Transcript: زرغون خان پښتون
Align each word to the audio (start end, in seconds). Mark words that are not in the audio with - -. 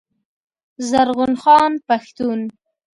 زرغون 0.89 1.33
خان 1.41 1.73
پښتون 1.87 2.39